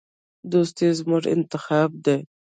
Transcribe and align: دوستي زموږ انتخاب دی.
دوستي 0.51 0.87
زموږ 0.99 1.23
انتخاب 1.35 1.89
دی. 2.05 2.17